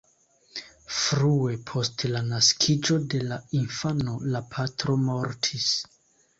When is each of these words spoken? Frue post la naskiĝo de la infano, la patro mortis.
Frue 0.99 1.57
post 1.73 2.07
la 2.15 2.23
naskiĝo 2.31 2.99
de 3.13 3.21
la 3.29 3.39
infano, 3.61 4.19
la 4.35 4.45
patro 4.57 4.99
mortis. 5.07 5.73